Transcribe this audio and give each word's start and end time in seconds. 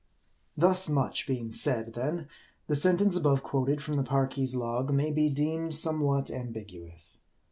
Thus 0.57 0.89
much 0.89 1.27
being 1.27 1.51
said, 1.51 1.93
then, 1.93 2.27
the 2.65 2.75
sentence 2.75 3.15
above 3.15 3.43
quoted 3.43 3.83
from 3.83 3.97
the 3.97 4.03
Parki's 4.03 4.55
log, 4.55 4.91
may 4.91 5.11
be 5.11 5.29
deemed 5.29 5.75
somewhat 5.75 6.31
ambiguous. 6.31 7.19